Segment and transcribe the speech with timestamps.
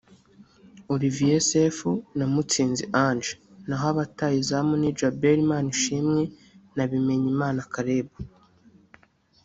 [0.93, 3.31] Olivier Sefu na Mutsinzi Ange
[3.67, 6.23] naho abataha izamu ni Djabel Manishimwe
[6.75, 8.09] na Bimenyimana Caleb